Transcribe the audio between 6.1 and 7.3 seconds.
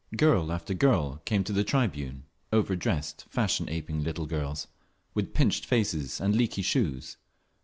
and leaky shoes.